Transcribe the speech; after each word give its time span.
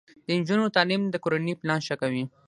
د 0.25 0.27
نجونو 0.39 0.73
تعلیم 0.75 1.01
د 1.09 1.15
کورنۍ 1.23 1.53
پلان 1.61 1.79
ښه 1.87 1.95
کوي. 2.01 2.23